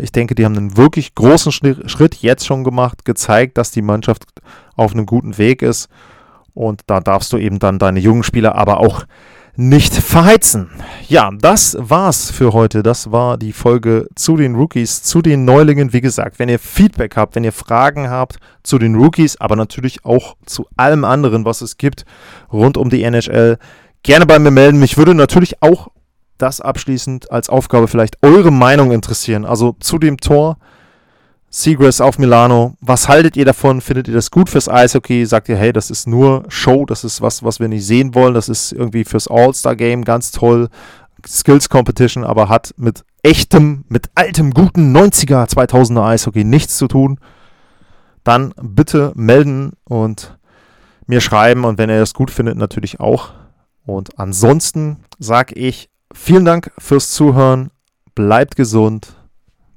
[0.00, 4.24] Ich denke, die haben einen wirklich großen Schritt jetzt schon gemacht, gezeigt, dass die Mannschaft
[4.76, 5.88] auf einem guten Weg ist.
[6.54, 9.04] Und da darfst du eben dann deine jungen Spieler aber auch
[9.54, 10.70] nicht verheizen.
[11.08, 12.82] Ja, das war's für heute.
[12.82, 15.92] Das war die Folge zu den Rookies, zu den Neulingen.
[15.92, 20.04] Wie gesagt, wenn ihr Feedback habt, wenn ihr Fragen habt zu den Rookies, aber natürlich
[20.04, 22.06] auch zu allem anderen, was es gibt
[22.50, 23.58] rund um die NHL,
[24.02, 24.80] gerne bei mir melden.
[24.80, 25.88] Mich würde natürlich auch
[26.38, 29.44] das abschließend als Aufgabe vielleicht eure Meinung interessieren.
[29.44, 30.56] Also zu dem Tor
[31.54, 32.76] Seagrass auf Milano.
[32.80, 33.82] Was haltet ihr davon?
[33.82, 35.26] Findet ihr das gut fürs Eishockey?
[35.26, 38.32] Sagt ihr, hey, das ist nur Show, das ist was, was wir nicht sehen wollen,
[38.32, 40.70] das ist irgendwie fürs All-Star-Game ganz toll.
[41.26, 47.20] Skills Competition, aber hat mit echtem, mit altem, guten 90er, 2000er Eishockey nichts zu tun.
[48.24, 50.38] Dann bitte melden und
[51.06, 53.30] mir schreiben und wenn ihr das gut findet, natürlich auch.
[53.84, 57.70] Und ansonsten sage ich vielen Dank fürs Zuhören.
[58.14, 59.14] Bleibt gesund.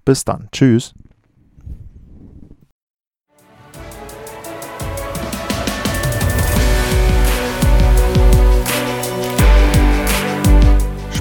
[0.05, 0.47] Bis dann.
[0.51, 0.93] Tschüss.